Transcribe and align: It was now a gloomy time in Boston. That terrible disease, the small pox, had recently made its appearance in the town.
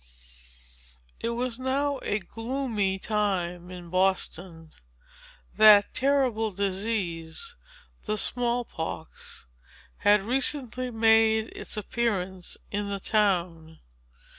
It 1.19 1.29
was 1.29 1.59
now 1.59 1.99
a 2.01 2.17
gloomy 2.17 2.97
time 2.97 3.69
in 3.69 3.91
Boston. 3.91 4.71
That 5.53 5.93
terrible 5.93 6.51
disease, 6.53 7.55
the 8.05 8.17
small 8.17 8.65
pox, 8.65 9.45
had 9.97 10.23
recently 10.23 10.89
made 10.89 11.55
its 11.55 11.77
appearance 11.77 12.57
in 12.71 12.89
the 12.89 12.99
town. 12.99 13.79